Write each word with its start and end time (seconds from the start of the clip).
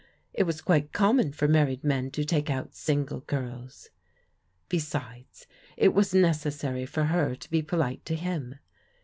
It 0.33 0.45
was 0.45 0.61
quite 0.61 0.93
common 0.93 1.31
for 1.31 1.47
married 1.47 1.83
men 1.83 2.09
to 2.09 2.25
take 2.25 2.49
out 2.49 2.73
single 2.73 3.19
girls. 3.19 3.91
Besides, 4.67 5.45
it 5.77 5.93
was 5.93 6.11
necessary 6.11 6.87
for 6.87 7.03
her 7.03 7.35
to 7.35 7.51
be 7.51 7.61
polite 7.61 8.03
to 8.05 8.15
him. 8.15 8.55